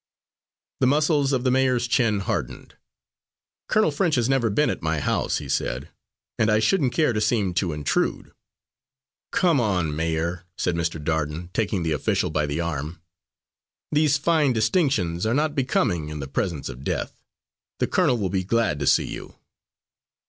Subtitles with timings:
[0.79, 2.73] The muscles of the mayor's chin hardened.
[3.69, 5.89] "Colonel French has never been at my house," he said,
[6.39, 8.31] "and I shouldn't care to seem to intrude."
[9.31, 10.99] "Come on, mayor," said Mr.
[10.99, 12.99] Darden, taking the official by the arm,
[13.91, 17.15] "these fine distinctions are not becoming in the presence of death.
[17.77, 19.35] The colonel will be glad to see you."